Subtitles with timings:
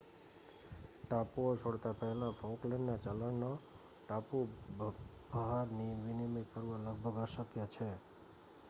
[1.01, 5.67] ટાપુઓ છોડતા પહેલા ફોકલેન્ડના ચલણનો ટાપુની ભહાર
[6.03, 7.89] વિનિમય કરવો લગભગ અશક્ય છે